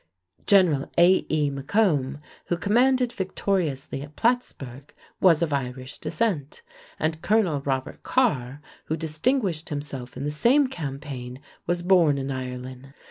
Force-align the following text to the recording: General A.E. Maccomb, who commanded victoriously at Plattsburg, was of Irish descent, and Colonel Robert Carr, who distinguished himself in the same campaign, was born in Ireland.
General 0.47 0.89
A.E. 0.97 1.51
Maccomb, 1.51 2.17
who 2.47 2.57
commanded 2.57 3.11
victoriously 3.13 4.01
at 4.01 4.15
Plattsburg, 4.15 4.95
was 5.19 5.43
of 5.43 5.53
Irish 5.53 5.99
descent, 5.99 6.63
and 6.97 7.21
Colonel 7.21 7.61
Robert 7.61 8.01
Carr, 8.01 8.63
who 8.85 8.97
distinguished 8.97 9.69
himself 9.69 10.17
in 10.17 10.23
the 10.23 10.31
same 10.31 10.65
campaign, 10.65 11.39
was 11.67 11.83
born 11.83 12.17
in 12.17 12.31
Ireland. 12.31 12.95